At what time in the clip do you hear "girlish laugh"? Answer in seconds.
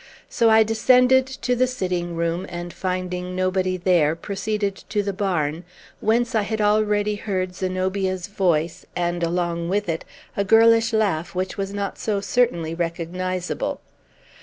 10.43-11.35